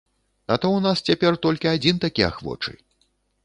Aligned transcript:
А 0.53 0.55
то 0.63 0.67
ў 0.69 0.79
нас 0.85 1.03
цяпер 1.11 1.39
толькі 1.45 1.71
адзін 1.75 2.03
такі 2.09 2.29
ахвочы. 2.33 2.71